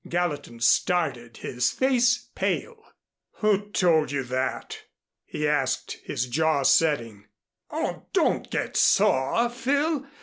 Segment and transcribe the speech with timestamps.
[0.09, 2.83] Gallatin started his face pale.
[3.33, 4.85] "Who told you that?"
[5.25, 7.27] he asked, his jaw setting.
[7.69, 10.07] "Oh, don't get sore, Phil.